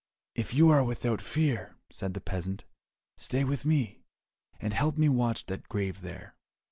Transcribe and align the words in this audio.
"If 0.33 0.55
you 0.55 0.71
are 0.71 0.83
without 0.83 1.21
fear," 1.21 1.75
said 1.91 2.15
the 2.15 2.21
peasant, 2.21 2.65
"stay 3.19 3.43
with 3.43 3.65
me, 3.65 4.01
and 4.59 4.73
help 4.73 4.97
me 4.97 5.05
to 5.05 5.11
watch 5.13 5.45
that 5.45 5.69
grave 5.69 6.01
there." 6.01 6.35